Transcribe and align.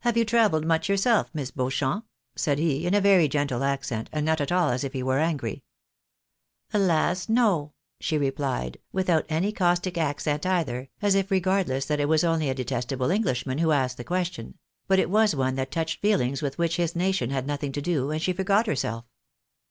"Have 0.00 0.18
you 0.18 0.26
travelled 0.26 0.66
much 0.66 0.86
yourself, 0.86 1.30
Miss 1.32 1.50
Beauchamp?" 1.50 2.04
said 2.34 2.58
he, 2.58 2.86
in 2.86 2.92
a 2.92 3.00
very 3.00 3.26
gentle 3.26 3.64
accent, 3.64 4.10
and 4.12 4.26
not 4.26 4.38
at 4.42 4.52
all 4.52 4.68
as 4.68 4.84
if 4.84 4.92
he 4.92 5.02
were 5.02 5.18
angry." 5.18 5.64
Alas, 6.74 7.30
no!" 7.30 7.72
she 7.98 8.18
replied, 8.18 8.76
without 8.92 9.24
any 9.30 9.52
caustic 9.52 9.96
accent 9.96 10.44
either, 10.44 10.90
as 11.00 11.14
if 11.14 11.30
regardless 11.30 11.86
that 11.86 12.00
it 12.00 12.06
was 12.10 12.22
only 12.22 12.50
a 12.50 12.54
detestable 12.54 13.10
Englishman 13.10 13.56
who 13.56 13.72
asked 13.72 13.96
the 13.96 14.04
question; 14.04 14.58
but 14.88 14.98
it 14.98 15.08
was 15.08 15.34
one 15.34 15.54
that 15.54 15.72
touched 15.72 16.02
feelings 16.02 16.42
with 16.42 16.58
which 16.58 16.76
his 16.76 16.94
nation 16.94 17.30
had 17.30 17.46
nothing 17.46 17.72
to 17.72 17.80
do, 17.80 18.10
and 18.10 18.20
she 18.20 18.34
forgot 18.34 18.66
herself. 18.66 19.06